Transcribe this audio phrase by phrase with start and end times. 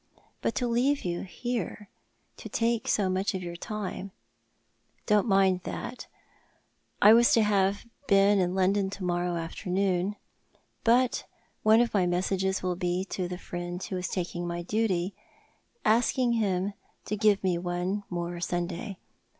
[0.41, 1.87] "But to leave you here—
[2.37, 4.09] to take so much of your time.""
[5.05, 6.07] Don't mind that.
[7.03, 10.15] I was to have been in London to morrow afternoon;
[10.83, 11.25] but
[11.61, 15.13] one of my messages will be to the friend who is taking my duty,
[15.85, 16.73] asking him
[17.05, 18.97] to give me one more Sunday.